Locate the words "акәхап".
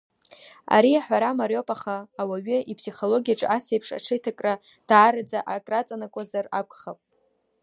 6.59-6.99